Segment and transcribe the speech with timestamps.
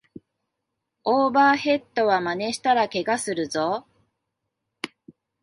[1.03, 3.85] オーバーヘッドはまねしたらケガするぞ